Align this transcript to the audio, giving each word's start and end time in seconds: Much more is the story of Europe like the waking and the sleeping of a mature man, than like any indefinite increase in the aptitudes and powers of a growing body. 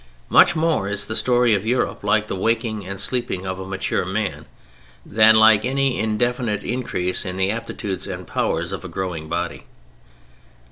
Much 0.29 0.55
more 0.55 0.87
is 0.89 1.05
the 1.05 1.15
story 1.15 1.53
of 1.53 1.63
Europe 1.63 2.03
like 2.03 2.25
the 2.27 2.35
waking 2.35 2.83
and 2.87 2.97
the 2.97 3.01
sleeping 3.03 3.45
of 3.45 3.59
a 3.59 3.67
mature 3.67 4.03
man, 4.03 4.47
than 5.05 5.35
like 5.35 5.63
any 5.63 5.99
indefinite 5.99 6.63
increase 6.63 7.23
in 7.23 7.37
the 7.37 7.51
aptitudes 7.51 8.07
and 8.07 8.25
powers 8.25 8.71
of 8.71 8.83
a 8.83 8.87
growing 8.89 9.29
body. 9.29 9.63